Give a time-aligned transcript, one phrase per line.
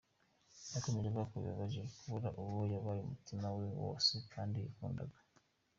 [0.73, 5.17] Yakomeje avuga ko bibabaje kubura uwo yahaye umutima we wose, kandi yakundaga.